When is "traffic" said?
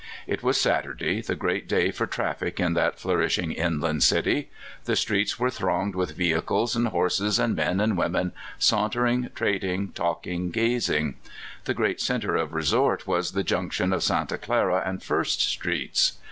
2.07-2.59